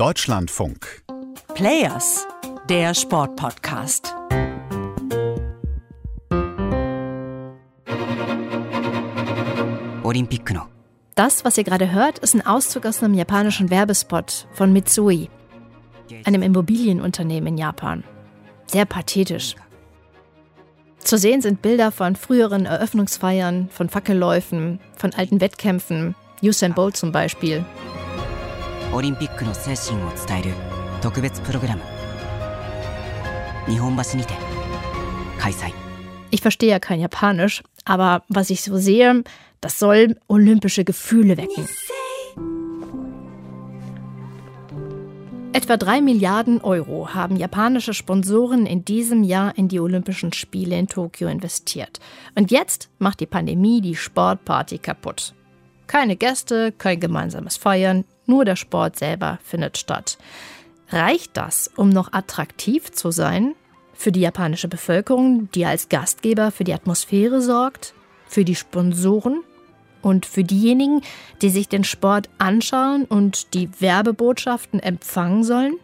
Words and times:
Deutschlandfunk. 0.00 1.02
Players, 1.52 2.26
der 2.70 2.94
Sportpodcast. 2.94 4.14
Das, 11.14 11.44
was 11.44 11.58
ihr 11.58 11.64
gerade 11.64 11.92
hört, 11.92 12.18
ist 12.20 12.34
ein 12.34 12.46
Auszug 12.46 12.86
aus 12.86 13.02
einem 13.02 13.12
japanischen 13.12 13.68
Werbespot 13.68 14.48
von 14.54 14.72
Mitsui, 14.72 15.28
einem 16.24 16.40
Immobilienunternehmen 16.40 17.48
in 17.48 17.58
Japan. 17.58 18.02
Sehr 18.68 18.86
pathetisch. 18.86 19.54
Zu 21.00 21.18
sehen 21.18 21.42
sind 21.42 21.60
Bilder 21.60 21.92
von 21.92 22.16
früheren 22.16 22.64
Eröffnungsfeiern, 22.64 23.68
von 23.68 23.90
Fackelläufen, 23.90 24.80
von 24.96 25.12
alten 25.12 25.42
Wettkämpfen, 25.42 26.14
Usain 26.42 26.72
Bolt 26.72 26.96
zum 26.96 27.12
Beispiel. 27.12 27.66
Ich 36.32 36.42
verstehe 36.42 36.70
ja 36.70 36.80
kein 36.80 36.98
Japanisch, 36.98 37.62
aber 37.84 38.24
was 38.28 38.50
ich 38.50 38.62
so 38.62 38.78
sehe, 38.78 39.22
das 39.60 39.78
soll 39.78 40.16
olympische 40.26 40.84
Gefühle 40.84 41.36
wecken. 41.36 41.68
Etwa 45.52 45.76
drei 45.76 46.00
Milliarden 46.00 46.60
Euro 46.60 47.14
haben 47.14 47.36
japanische 47.36 47.94
Sponsoren 47.94 48.66
in 48.66 48.84
diesem 48.84 49.22
Jahr 49.22 49.56
in 49.56 49.68
die 49.68 49.78
Olympischen 49.78 50.32
Spiele 50.32 50.76
in 50.76 50.88
Tokio 50.88 51.28
investiert. 51.28 52.00
Und 52.34 52.50
jetzt 52.50 52.90
macht 52.98 53.20
die 53.20 53.26
Pandemie 53.26 53.80
die 53.80 53.94
Sportparty 53.94 54.78
kaputt. 54.78 55.32
Keine 55.86 56.16
Gäste, 56.16 56.72
kein 56.72 56.98
gemeinsames 56.98 57.56
Feiern, 57.56 58.04
nur 58.30 58.46
der 58.46 58.56
Sport 58.56 58.98
selber 58.98 59.38
findet 59.44 59.76
statt. 59.76 60.16
Reicht 60.88 61.36
das, 61.36 61.70
um 61.76 61.90
noch 61.90 62.12
attraktiv 62.12 62.90
zu 62.90 63.10
sein? 63.10 63.54
Für 63.92 64.12
die 64.12 64.20
japanische 64.20 64.68
Bevölkerung, 64.68 65.50
die 65.52 65.66
als 65.66 65.90
Gastgeber 65.90 66.50
für 66.50 66.64
die 66.64 66.72
Atmosphäre 66.72 67.42
sorgt? 67.42 67.92
Für 68.26 68.44
die 68.44 68.54
Sponsoren? 68.54 69.42
Und 70.02 70.24
für 70.24 70.44
diejenigen, 70.44 71.02
die 71.42 71.50
sich 71.50 71.68
den 71.68 71.84
Sport 71.84 72.30
anschauen 72.38 73.04
und 73.04 73.52
die 73.52 73.68
Werbebotschaften 73.80 74.80
empfangen 74.80 75.44
sollen? 75.44 75.74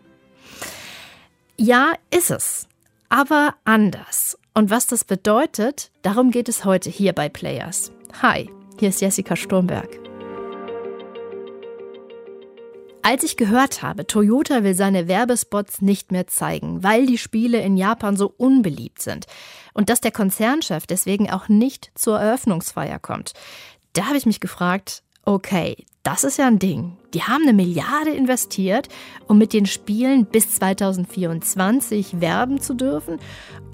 Ja, 1.58 1.92
ist 2.10 2.30
es. 2.30 2.66
Aber 3.10 3.54
anders. 3.64 4.38
Und 4.54 4.70
was 4.70 4.86
das 4.86 5.04
bedeutet, 5.04 5.90
darum 6.00 6.30
geht 6.30 6.48
es 6.48 6.64
heute 6.64 6.88
hier 6.88 7.12
bei 7.12 7.28
Players. 7.28 7.92
Hi, 8.22 8.50
hier 8.80 8.88
ist 8.88 9.02
Jessica 9.02 9.36
Sturmberg. 9.36 10.05
Als 13.08 13.22
ich 13.22 13.36
gehört 13.36 13.82
habe, 13.82 14.08
Toyota 14.08 14.64
will 14.64 14.74
seine 14.74 15.06
Werbespots 15.06 15.80
nicht 15.80 16.10
mehr 16.10 16.26
zeigen, 16.26 16.82
weil 16.82 17.06
die 17.06 17.18
Spiele 17.18 17.60
in 17.60 17.76
Japan 17.76 18.16
so 18.16 18.34
unbeliebt 18.36 19.00
sind 19.00 19.26
und 19.74 19.90
dass 19.90 20.00
der 20.00 20.10
Konzernchef 20.10 20.88
deswegen 20.88 21.30
auch 21.30 21.48
nicht 21.48 21.92
zur 21.94 22.18
Eröffnungsfeier 22.18 22.98
kommt, 22.98 23.34
da 23.92 24.06
habe 24.06 24.16
ich 24.16 24.26
mich 24.26 24.40
gefragt, 24.40 25.04
okay, 25.24 25.86
das 26.02 26.24
ist 26.24 26.36
ja 26.38 26.48
ein 26.48 26.58
Ding. 26.58 26.96
Die 27.14 27.22
haben 27.22 27.44
eine 27.44 27.52
Milliarde 27.52 28.10
investiert, 28.10 28.88
um 29.28 29.38
mit 29.38 29.52
den 29.52 29.66
Spielen 29.66 30.26
bis 30.26 30.56
2024 30.56 32.20
werben 32.20 32.60
zu 32.60 32.74
dürfen 32.74 33.20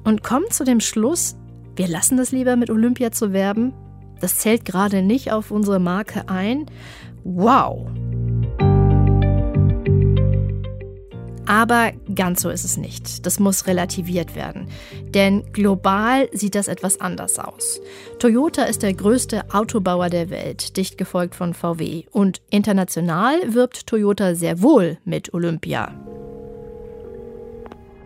und 0.04 0.22
kommen 0.22 0.50
zu 0.50 0.62
dem 0.62 0.80
Schluss, 0.80 1.36
wir 1.74 1.88
lassen 1.88 2.18
das 2.18 2.32
lieber 2.32 2.56
mit 2.56 2.68
Olympia 2.68 3.12
zu 3.12 3.32
werben. 3.32 3.72
Das 4.20 4.40
zählt 4.40 4.66
gerade 4.66 5.00
nicht 5.00 5.32
auf 5.32 5.50
unsere 5.50 5.80
Marke 5.80 6.28
ein. 6.28 6.66
Wow! 7.24 7.88
Aber 11.52 11.92
ganz 12.14 12.40
so 12.40 12.48
ist 12.48 12.64
es 12.64 12.78
nicht. 12.78 13.26
Das 13.26 13.38
muss 13.38 13.66
relativiert 13.66 14.34
werden. 14.34 14.68
Denn 15.08 15.44
global 15.52 16.30
sieht 16.32 16.54
das 16.54 16.66
etwas 16.66 16.98
anders 16.98 17.38
aus. 17.38 17.78
Toyota 18.18 18.62
ist 18.62 18.82
der 18.82 18.94
größte 18.94 19.52
Autobauer 19.52 20.08
der 20.08 20.30
Welt, 20.30 20.78
dicht 20.78 20.96
gefolgt 20.96 21.34
von 21.34 21.52
VW. 21.52 22.04
Und 22.10 22.40
international 22.48 23.52
wirbt 23.52 23.86
Toyota 23.86 24.34
sehr 24.34 24.62
wohl 24.62 24.96
mit 25.04 25.34
Olympia. 25.34 25.92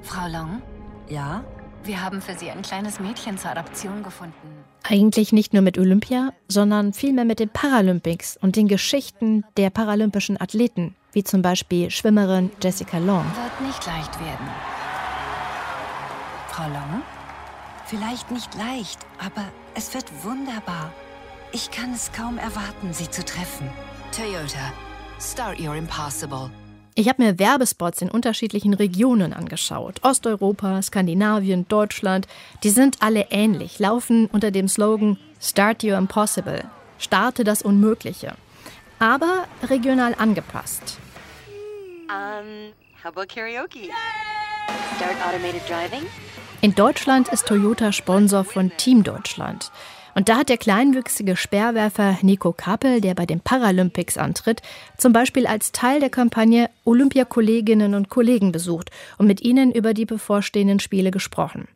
Frau 0.03 0.27
Long? 0.27 0.61
Ja? 1.09 1.45
Wir 1.85 2.03
haben 2.03 2.21
für 2.21 2.37
Sie 2.37 2.51
ein 2.51 2.63
kleines 2.63 2.99
Mädchen 2.99 3.39
zur 3.39 3.53
Adoption 3.53 4.03
gefunden. 4.03 4.35
Eigentlich 4.83 5.33
nicht 5.33 5.53
nur 5.53 5.63
mit 5.63 5.79
Olympia, 5.79 6.33
sondern 6.49 6.93
vielmehr 6.93 7.25
mit 7.25 7.39
den 7.39 7.51
Paralympics 7.51 8.37
und 8.37 8.57
den 8.57 8.67
Geschichten 8.67 9.45
der 9.57 9.71
paralympischen 9.71 10.41
Athleten 10.41 10.97
wie 11.17 11.25
zum 11.25 11.41
Beispiel 11.41 11.91
Schwimmerin 11.91 12.51
Jessica 12.63 12.99
Long. 12.99 13.25
Wird 13.25 13.67
nicht 13.67 13.87
leicht 13.87 14.21
werden. 14.21 14.47
Frau 16.49 16.69
Long? 16.69 17.03
Vielleicht 17.87 18.31
nicht 18.31 18.55
leicht, 18.55 18.99
aber 19.19 19.47
es 19.75 19.95
wird 19.95 20.05
wunderbar. 20.23 20.93
Ich 21.53 21.71
kann 21.71 21.95
es 21.95 22.13
kaum 22.13 22.37
erwarten, 22.37 22.93
Sie 22.93 23.09
zu 23.09 23.25
treffen. 23.25 23.67
Toyota, 24.15 24.75
start 25.19 25.59
your 25.59 25.75
impossible. 25.75 26.51
Ich 26.95 27.09
habe 27.09 27.23
mir 27.23 27.39
Werbespots 27.39 28.03
in 28.03 28.11
unterschiedlichen 28.11 28.75
Regionen 28.75 29.33
angeschaut. 29.33 30.01
Osteuropa, 30.03 30.83
Skandinavien, 30.83 31.67
Deutschland. 31.69 32.27
Die 32.63 32.71
sind 32.71 32.99
alle 33.01 33.29
ähnlich, 33.31 33.79
laufen 33.79 34.27
unter 34.27 34.51
dem 34.51 34.69
Slogan 34.69 35.17
Start 35.41 35.83
Your 35.83 35.97
Impossible. 35.97 36.65
Starte 36.99 37.43
das 37.43 37.63
Unmögliche. 37.63 38.35
Aber 38.99 39.45
regional 39.63 40.15
angepasst. 40.19 40.99
Um, 42.09 42.73
how 43.03 43.11
about 43.11 43.29
karaoke? 43.29 43.91
Start 44.97 45.17
automated 45.27 45.63
driving? 45.67 46.07
In 46.61 46.73
Deutschland 46.75 47.29
ist 47.29 47.47
Toyota 47.47 47.91
Sponsor 47.91 48.45
von 48.45 48.71
Team 48.77 49.03
Deutschland. 49.03 49.73
Und 50.15 50.29
da 50.29 50.37
hat 50.39 50.49
der 50.49 50.57
kleinwüchsige 50.57 51.37
Speerwerfer 51.37 52.17
Nico 52.23 52.53
Kappel, 52.53 53.01
der 53.01 53.15
bei 53.15 53.27
den 53.27 53.41
Paralympics 53.41 54.19
antritt, 54.19 54.63
zum 54.97 55.13
Beispiel 55.13 55.49
als 55.49 55.73
Teil 55.73 55.99
der 55.99 56.09
Kampagne 56.09 56.71
Olympiakolleginnen 56.85 57.95
und 57.95 58.09
Kollegen 58.09 58.53
besucht 58.53 58.91
und 59.19 59.27
mit 59.27 59.43
ihnen 59.43 59.73
über 59.73 59.93
die 59.93 60.07
bevorstehenden 60.07 60.79
Spiele 60.79 61.11
gesprochen. 61.11 61.67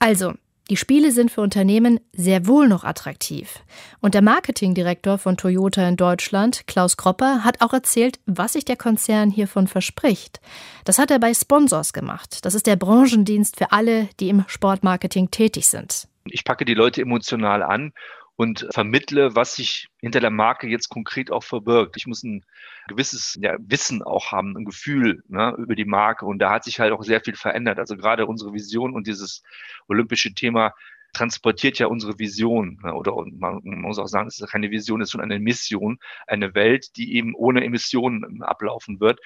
Also, 0.00 0.34
die 0.70 0.76
Spiele 0.76 1.12
sind 1.12 1.30
für 1.30 1.40
Unternehmen 1.40 2.00
sehr 2.12 2.46
wohl 2.46 2.68
noch 2.68 2.84
attraktiv. 2.84 3.60
Und 4.00 4.14
der 4.14 4.22
Marketingdirektor 4.22 5.18
von 5.18 5.36
Toyota 5.36 5.86
in 5.86 5.96
Deutschland, 5.96 6.66
Klaus 6.66 6.96
Kropper, 6.96 7.44
hat 7.44 7.60
auch 7.60 7.72
erzählt, 7.72 8.20
was 8.26 8.54
sich 8.54 8.64
der 8.64 8.76
Konzern 8.76 9.30
hiervon 9.30 9.66
verspricht. 9.66 10.40
Das 10.84 10.98
hat 10.98 11.10
er 11.10 11.18
bei 11.18 11.34
Sponsors 11.34 11.92
gemacht. 11.92 12.44
Das 12.44 12.54
ist 12.54 12.66
der 12.66 12.76
Branchendienst 12.76 13.56
für 13.56 13.72
alle, 13.72 14.08
die 14.20 14.28
im 14.28 14.44
Sportmarketing 14.46 15.30
tätig 15.30 15.66
sind. 15.66 16.08
Ich 16.24 16.44
packe 16.44 16.64
die 16.64 16.74
Leute 16.74 17.02
emotional 17.02 17.62
an 17.62 17.92
und 18.36 18.66
vermittle, 18.70 19.34
was 19.36 19.56
sich 19.56 19.88
hinter 20.00 20.20
der 20.20 20.30
Marke 20.30 20.66
jetzt 20.66 20.88
konkret 20.88 21.30
auch 21.30 21.44
verbirgt. 21.44 21.96
Ich 21.96 22.06
muss 22.06 22.22
ein 22.22 22.44
gewisses 22.88 23.38
ja, 23.40 23.56
Wissen 23.60 24.02
auch 24.02 24.32
haben, 24.32 24.56
ein 24.56 24.64
Gefühl 24.64 25.22
ne, 25.28 25.54
über 25.58 25.74
die 25.74 25.84
Marke. 25.84 26.24
Und 26.26 26.38
da 26.38 26.50
hat 26.50 26.64
sich 26.64 26.80
halt 26.80 26.92
auch 26.92 27.02
sehr 27.02 27.20
viel 27.20 27.36
verändert. 27.36 27.78
Also 27.78 27.96
gerade 27.96 28.26
unsere 28.26 28.52
Vision 28.52 28.94
und 28.94 29.06
dieses 29.06 29.42
olympische 29.86 30.34
Thema 30.34 30.74
transportiert 31.12 31.78
ja 31.78 31.86
unsere 31.86 32.18
Vision. 32.18 32.78
Ne? 32.82 32.94
Oder 32.94 33.12
man, 33.30 33.60
muss 33.62 33.98
auch 33.98 34.06
sagen, 34.06 34.28
es 34.28 34.40
ist 34.40 34.50
keine 34.50 34.70
Vision, 34.70 35.00
es 35.00 35.08
ist 35.08 35.12
schon 35.12 35.20
eine 35.20 35.38
Mission, 35.38 35.98
eine 36.26 36.54
Welt, 36.54 36.96
die 36.96 37.14
eben 37.14 37.34
ohne 37.34 37.64
Emissionen 37.64 38.42
ablaufen 38.42 39.00
wird. 39.00 39.20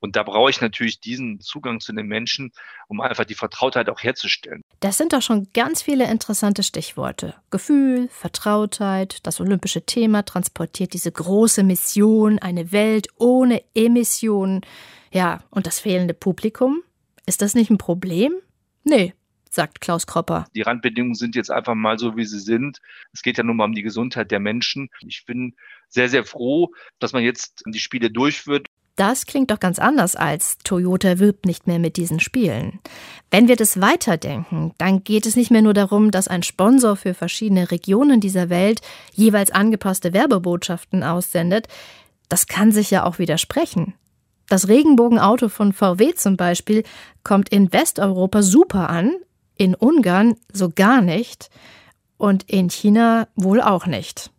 Und 0.00 0.16
da 0.16 0.22
brauche 0.22 0.50
ich 0.50 0.60
natürlich 0.60 1.00
diesen 1.00 1.40
Zugang 1.40 1.80
zu 1.80 1.92
den 1.92 2.06
Menschen, 2.06 2.52
um 2.88 3.00
einfach 3.00 3.24
die 3.24 3.34
Vertrautheit 3.34 3.88
auch 3.88 4.02
herzustellen. 4.02 4.62
Das 4.80 4.98
sind 4.98 5.12
doch 5.12 5.22
schon 5.22 5.48
ganz 5.52 5.82
viele 5.82 6.10
interessante 6.10 6.62
Stichworte. 6.62 7.34
Gefühl, 7.50 8.08
Vertrautheit, 8.10 9.26
das 9.26 9.40
olympische 9.40 9.84
Thema 9.84 10.24
transportiert 10.24 10.92
diese 10.92 11.12
große 11.12 11.62
Mission, 11.62 12.38
eine 12.38 12.72
Welt 12.72 13.08
ohne 13.16 13.62
Emissionen. 13.74 14.60
Ja, 15.12 15.42
und 15.50 15.66
das 15.66 15.80
fehlende 15.80 16.14
Publikum? 16.14 16.82
Ist 17.26 17.42
das 17.42 17.54
nicht 17.54 17.70
ein 17.70 17.78
Problem? 17.78 18.32
Nee, 18.84 19.14
sagt 19.50 19.80
Klaus 19.80 20.06
Kropper. 20.06 20.46
Die 20.54 20.62
Randbedingungen 20.62 21.14
sind 21.14 21.34
jetzt 21.34 21.50
einfach 21.50 21.74
mal 21.74 21.98
so, 21.98 22.16
wie 22.16 22.24
sie 22.24 22.40
sind. 22.40 22.78
Es 23.12 23.22
geht 23.22 23.36
ja 23.36 23.44
nun 23.44 23.56
mal 23.56 23.64
um 23.64 23.74
die 23.74 23.82
Gesundheit 23.82 24.30
der 24.30 24.40
Menschen. 24.40 24.88
Ich 25.06 25.24
bin 25.26 25.54
sehr, 25.88 26.08
sehr 26.08 26.24
froh, 26.24 26.72
dass 26.98 27.12
man 27.12 27.22
jetzt 27.22 27.62
die 27.66 27.80
Spiele 27.80 28.10
durchführt. 28.10 28.66
Das 28.96 29.24
klingt 29.24 29.50
doch 29.50 29.60
ganz 29.60 29.78
anders 29.78 30.14
als 30.14 30.58
Toyota 30.58 31.18
wirbt 31.18 31.46
nicht 31.46 31.66
mehr 31.66 31.78
mit 31.78 31.96
diesen 31.96 32.20
Spielen. 32.20 32.80
Wenn 33.30 33.48
wir 33.48 33.56
das 33.56 33.80
weiterdenken, 33.80 34.74
dann 34.78 35.04
geht 35.04 35.24
es 35.24 35.36
nicht 35.36 35.50
mehr 35.50 35.62
nur 35.62 35.72
darum, 35.72 36.10
dass 36.10 36.28
ein 36.28 36.42
Sponsor 36.42 36.96
für 36.96 37.14
verschiedene 37.14 37.70
Regionen 37.70 38.20
dieser 38.20 38.50
Welt 38.50 38.82
jeweils 39.14 39.50
angepasste 39.50 40.12
Werbebotschaften 40.12 41.02
aussendet. 41.02 41.66
Das 42.28 42.46
kann 42.46 42.72
sich 42.72 42.90
ja 42.90 43.04
auch 43.04 43.18
widersprechen. 43.18 43.94
Das 44.50 44.68
Regenbogenauto 44.68 45.48
von 45.48 45.72
VW 45.72 46.14
zum 46.14 46.36
Beispiel 46.36 46.82
kommt 47.24 47.48
in 47.48 47.72
Westeuropa 47.72 48.42
super 48.42 48.90
an, 48.90 49.14
in 49.60 49.74
Ungarn 49.74 50.36
so 50.50 50.70
gar 50.74 51.02
nicht 51.02 51.50
und 52.16 52.50
in 52.50 52.70
China 52.70 53.28
wohl 53.36 53.60
auch 53.60 53.86
nicht. 53.86 54.30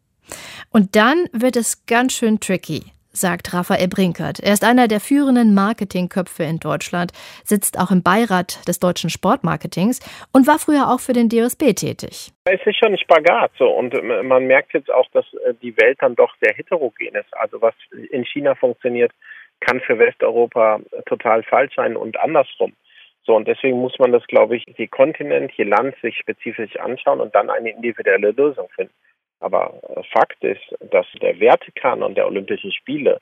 Und 0.71 0.95
dann 0.95 1.27
wird 1.31 1.55
es 1.55 1.85
ganz 1.85 2.13
schön 2.13 2.39
tricky, 2.39 2.85
sagt 3.11 3.53
Raphael 3.53 3.87
Brinkert. 3.87 4.39
Er 4.39 4.53
ist 4.53 4.63
einer 4.63 4.87
der 4.87 4.99
führenden 4.99 5.53
Marketingköpfe 5.53 6.41
in 6.43 6.57
Deutschland, 6.57 7.11
sitzt 7.43 7.77
auch 7.77 7.91
im 7.91 8.01
Beirat 8.01 8.67
des 8.67 8.79
deutschen 8.79 9.11
Sportmarketings 9.11 9.99
und 10.33 10.47
war 10.47 10.57
früher 10.57 10.89
auch 10.89 10.99
für 10.99 11.13
den 11.13 11.29
DOSB 11.29 11.73
tätig. 11.75 12.31
Es 12.45 12.65
ist 12.65 12.77
schon 12.77 12.93
ein 12.93 12.97
Spagat 12.97 13.51
so 13.59 13.69
und 13.69 13.93
man 14.23 14.47
merkt 14.47 14.73
jetzt 14.73 14.91
auch, 14.91 15.07
dass 15.11 15.25
äh, 15.45 15.53
die 15.61 15.77
Welt 15.77 15.99
dann 16.01 16.15
doch 16.15 16.33
sehr 16.41 16.55
heterogen 16.55 17.13
ist. 17.13 17.31
Also 17.37 17.61
was 17.61 17.75
in 18.09 18.25
China 18.25 18.55
funktioniert, 18.55 19.11
kann 19.59 19.81
für 19.81 19.99
Westeuropa 19.99 20.79
total 21.05 21.43
falsch 21.43 21.75
sein 21.75 21.95
und 21.95 22.19
andersrum. 22.19 22.73
So, 23.23 23.35
und 23.35 23.47
deswegen 23.47 23.79
muss 23.79 23.97
man 23.99 24.11
das, 24.11 24.25
glaube 24.27 24.55
ich, 24.57 24.65
je 24.77 24.87
Kontinent, 24.87 25.51
je 25.53 25.63
Land 25.63 25.95
sich 26.01 26.17
spezifisch 26.17 26.75
anschauen 26.77 27.19
und 27.19 27.35
dann 27.35 27.49
eine 27.49 27.69
individuelle 27.69 28.31
Lösung 28.31 28.67
finden. 28.75 28.93
Aber 29.39 29.79
äh, 29.95 30.01
Fakt 30.11 30.43
ist, 30.43 30.61
dass 30.91 31.05
der 31.21 31.39
Wertekanon 31.39 32.15
der 32.15 32.27
Olympischen 32.27 32.71
Spiele 32.71 33.19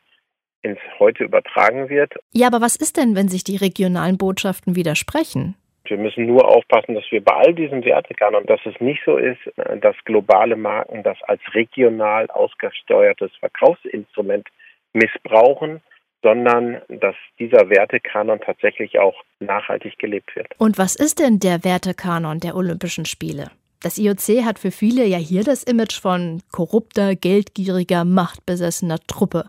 ins 0.61 0.79
Heute 0.99 1.23
übertragen 1.23 1.89
wird. 1.89 2.13
Ja, 2.31 2.47
aber 2.47 2.61
was 2.61 2.75
ist 2.75 2.97
denn, 2.97 3.15
wenn 3.15 3.29
sich 3.29 3.43
die 3.43 3.55
regionalen 3.55 4.17
Botschaften 4.17 4.75
widersprechen? 4.75 5.55
Wir 5.85 5.97
müssen 5.97 6.25
nur 6.25 6.47
aufpassen, 6.47 6.95
dass 6.95 7.05
wir 7.09 7.23
bei 7.23 7.33
all 7.33 7.53
diesen 7.53 7.83
Wertekanon, 7.83 8.45
dass 8.45 8.59
es 8.65 8.79
nicht 8.79 9.01
so 9.05 9.17
ist, 9.17 9.39
äh, 9.57 9.77
dass 9.79 9.95
globale 10.05 10.55
Marken 10.55 11.03
das 11.03 11.17
als 11.23 11.41
regional 11.53 12.27
ausgesteuertes 12.27 13.31
Verkaufsinstrument 13.39 14.47
missbrauchen, 14.93 15.81
sondern 16.21 16.81
dass 16.89 17.15
dieser 17.39 17.69
Wertekanon 17.69 18.39
tatsächlich 18.41 18.99
auch 18.99 19.15
nachhaltig 19.39 19.97
gelebt 19.97 20.35
wird. 20.35 20.47
Und 20.57 20.77
was 20.77 20.95
ist 20.95 21.19
denn 21.19 21.39
der 21.39 21.63
Wertekanon 21.63 22.39
der 22.39 22.55
Olympischen 22.55 23.05
Spiele? 23.05 23.51
Das 23.81 23.97
IOC 23.97 24.43
hat 24.43 24.59
für 24.59 24.71
viele 24.71 25.05
ja 25.05 25.17
hier 25.17 25.43
das 25.43 25.63
Image 25.63 26.01
von 26.01 26.41
korrupter, 26.51 27.15
geldgieriger, 27.15 28.03
machtbesessener 28.03 28.99
Truppe. 29.07 29.45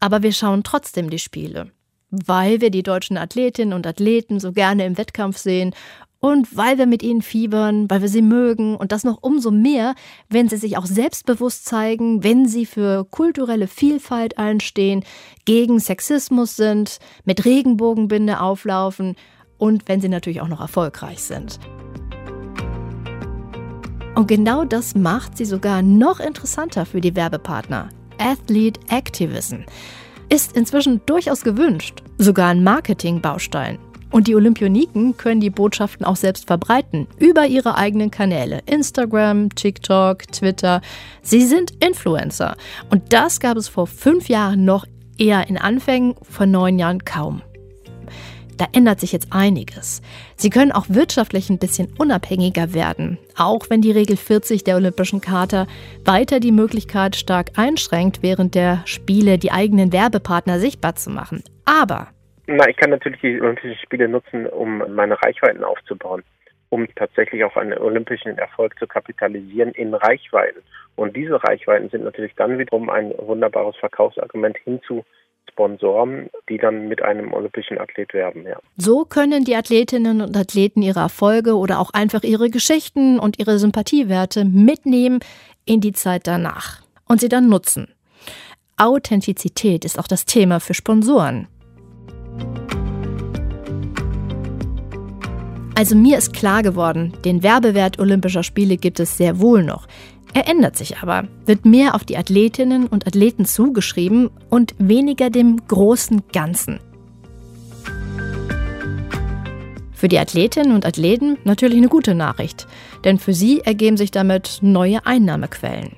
Aber 0.00 0.22
wir 0.22 0.32
schauen 0.32 0.62
trotzdem 0.62 1.10
die 1.10 1.18
Spiele, 1.18 1.70
weil 2.10 2.62
wir 2.62 2.70
die 2.70 2.82
deutschen 2.82 3.18
Athletinnen 3.18 3.74
und 3.74 3.86
Athleten 3.86 4.40
so 4.40 4.52
gerne 4.52 4.86
im 4.86 4.96
Wettkampf 4.96 5.36
sehen 5.36 5.74
und 6.20 6.54
weil 6.56 6.78
wir 6.78 6.86
mit 6.86 7.02
ihnen 7.02 7.22
fiebern, 7.22 7.90
weil 7.90 8.02
wir 8.02 8.08
sie 8.08 8.22
mögen 8.22 8.76
und 8.76 8.92
das 8.92 9.04
noch 9.04 9.18
umso 9.22 9.50
mehr, 9.50 9.94
wenn 10.28 10.48
sie 10.48 10.58
sich 10.58 10.76
auch 10.76 10.86
selbstbewusst 10.86 11.64
zeigen, 11.64 12.22
wenn 12.22 12.46
sie 12.46 12.66
für 12.66 13.04
kulturelle 13.04 13.66
Vielfalt 13.66 14.38
einstehen, 14.38 15.02
gegen 15.46 15.80
Sexismus 15.80 16.56
sind, 16.56 16.98
mit 17.24 17.44
Regenbogenbinde 17.44 18.40
auflaufen 18.40 19.16
und 19.56 19.88
wenn 19.88 20.00
sie 20.00 20.08
natürlich 20.08 20.42
auch 20.42 20.48
noch 20.48 20.60
erfolgreich 20.60 21.22
sind. 21.22 21.58
Und 24.14 24.26
genau 24.26 24.64
das 24.64 24.94
macht 24.94 25.38
sie 25.38 25.46
sogar 25.46 25.80
noch 25.80 26.20
interessanter 26.20 26.84
für 26.84 27.00
die 27.00 27.16
Werbepartner. 27.16 27.88
Athlete 28.18 28.78
Activism 28.90 29.60
ist 30.28 30.54
inzwischen 30.54 31.00
durchaus 31.06 31.42
gewünscht, 31.42 32.02
sogar 32.18 32.48
ein 32.48 32.62
Marketingbaustein. 32.62 33.78
Und 34.10 34.26
die 34.26 34.34
Olympioniken 34.34 35.16
können 35.16 35.40
die 35.40 35.50
Botschaften 35.50 36.04
auch 36.04 36.16
selbst 36.16 36.46
verbreiten 36.46 37.06
über 37.18 37.46
ihre 37.46 37.76
eigenen 37.76 38.10
Kanäle. 38.10 38.60
Instagram, 38.66 39.54
TikTok, 39.54 40.26
Twitter. 40.32 40.80
Sie 41.22 41.44
sind 41.44 41.72
Influencer. 41.84 42.56
Und 42.90 43.12
das 43.12 43.40
gab 43.40 43.56
es 43.56 43.68
vor 43.68 43.86
fünf 43.86 44.28
Jahren 44.28 44.64
noch 44.64 44.84
eher 45.16 45.48
in 45.48 45.58
Anfängen, 45.58 46.14
vor 46.22 46.46
neun 46.46 46.78
Jahren 46.78 47.04
kaum. 47.04 47.42
Da 48.60 48.66
ändert 48.72 49.00
sich 49.00 49.12
jetzt 49.12 49.28
einiges. 49.30 50.02
Sie 50.36 50.50
können 50.50 50.70
auch 50.70 50.84
wirtschaftlich 50.90 51.48
ein 51.48 51.58
bisschen 51.58 51.88
unabhängiger 51.96 52.74
werden, 52.74 53.16
auch 53.34 53.70
wenn 53.70 53.80
die 53.80 53.90
Regel 53.90 54.18
40 54.18 54.64
der 54.64 54.76
Olympischen 54.76 55.22
Charta 55.22 55.66
weiter 56.04 56.40
die 56.40 56.52
Möglichkeit 56.52 57.16
stark 57.16 57.52
einschränkt, 57.56 58.18
während 58.22 58.54
der 58.54 58.82
Spiele 58.84 59.38
die 59.38 59.50
eigenen 59.50 59.94
Werbepartner 59.94 60.60
sichtbar 60.60 60.94
zu 60.94 61.08
machen. 61.08 61.42
Aber 61.64 62.08
na, 62.50 62.68
ich 62.68 62.76
kann 62.76 62.90
natürlich 62.90 63.20
die 63.20 63.40
Olympischen 63.40 63.76
Spiele 63.76 64.08
nutzen, 64.08 64.46
um 64.46 64.82
meine 64.94 65.20
Reichweiten 65.22 65.64
aufzubauen, 65.64 66.22
um 66.68 66.86
tatsächlich 66.96 67.44
auch 67.44 67.56
einen 67.56 67.78
olympischen 67.78 68.36
Erfolg 68.38 68.78
zu 68.78 68.86
kapitalisieren 68.86 69.70
in 69.72 69.94
Reichweiten. 69.94 70.60
Und 70.96 71.16
diese 71.16 71.42
Reichweiten 71.42 71.88
sind 71.90 72.04
natürlich 72.04 72.34
dann 72.36 72.58
wiederum 72.58 72.90
ein 72.90 73.12
wunderbares 73.18 73.76
Verkaufsargument 73.76 74.58
hinzu 74.64 75.04
Sponsoren, 75.50 76.30
die 76.48 76.58
dann 76.58 76.88
mit 76.88 77.02
einem 77.02 77.32
olympischen 77.32 77.78
Athlet 77.78 78.12
werben. 78.14 78.44
Ja. 78.46 78.58
So 78.76 79.04
können 79.04 79.44
die 79.44 79.56
Athletinnen 79.56 80.20
und 80.20 80.36
Athleten 80.36 80.82
ihre 80.82 81.00
Erfolge 81.00 81.56
oder 81.56 81.80
auch 81.80 81.90
einfach 81.92 82.22
ihre 82.22 82.50
Geschichten 82.50 83.18
und 83.18 83.38
ihre 83.38 83.58
Sympathiewerte 83.58 84.44
mitnehmen 84.44 85.20
in 85.64 85.80
die 85.80 85.92
Zeit 85.92 86.26
danach 86.26 86.82
und 87.08 87.20
sie 87.20 87.28
dann 87.28 87.48
nutzen. 87.48 87.94
Authentizität 88.76 89.84
ist 89.84 89.98
auch 89.98 90.06
das 90.08 90.24
Thema 90.24 90.60
für 90.60 90.74
Sponsoren. 90.74 91.48
Also 95.80 95.96
mir 95.96 96.18
ist 96.18 96.34
klar 96.34 96.62
geworden, 96.62 97.14
den 97.24 97.42
Werbewert 97.42 97.98
Olympischer 97.98 98.42
Spiele 98.42 98.76
gibt 98.76 99.00
es 99.00 99.16
sehr 99.16 99.40
wohl 99.40 99.64
noch. 99.64 99.88
Er 100.34 100.46
ändert 100.46 100.76
sich 100.76 100.98
aber, 100.98 101.26
wird 101.46 101.64
mehr 101.64 101.94
auf 101.94 102.04
die 102.04 102.18
Athletinnen 102.18 102.86
und 102.86 103.06
Athleten 103.06 103.46
zugeschrieben 103.46 104.28
und 104.50 104.74
weniger 104.76 105.30
dem 105.30 105.56
großen 105.68 106.24
Ganzen. 106.34 106.80
Für 109.94 110.08
die 110.08 110.18
Athletinnen 110.18 110.74
und 110.74 110.84
Athleten 110.84 111.38
natürlich 111.44 111.78
eine 111.78 111.88
gute 111.88 112.14
Nachricht, 112.14 112.66
denn 113.04 113.18
für 113.18 113.32
sie 113.32 113.60
ergeben 113.60 113.96
sich 113.96 114.10
damit 114.10 114.58
neue 114.60 115.06
Einnahmequellen. 115.06 115.92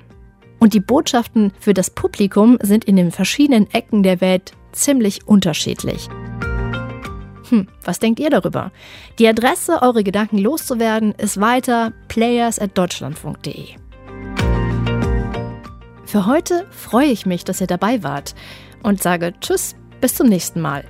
Und 0.61 0.75
die 0.75 0.81
Botschaften 0.81 1.53
für 1.59 1.75
das 1.75 1.91
Publikum 1.91 2.57
sind 2.63 2.85
in 2.85 2.95
den 2.95 3.11
verschiedenen 3.11 3.69
Ecken 3.73 4.05
der 4.05 4.21
Welt 4.21 4.53
ziemlich 4.71 5.27
unterschiedlich. 5.27 6.09
Hm, 7.53 7.69
was 7.85 7.99
denkt 7.99 8.19
ihr 8.19 8.31
darüber? 8.31 8.73
Die 9.19 9.29
Adresse, 9.29 9.83
eure 9.83 10.03
Gedanken 10.03 10.39
loszuwerden, 10.39 11.13
ist 11.13 11.39
weiter 11.39 11.93
players@deutschlandfunk.de. 12.09 13.67
Für 16.07 16.25
heute 16.25 16.67
freue 16.71 17.09
ich 17.09 17.27
mich, 17.27 17.45
dass 17.45 17.61
ihr 17.61 17.67
dabei 17.67 18.03
wart 18.03 18.35
und 18.83 19.03
sage 19.03 19.35
Tschüss, 19.39 19.77
bis 20.01 20.15
zum 20.15 20.29
nächsten 20.29 20.63
Mal. 20.63 20.85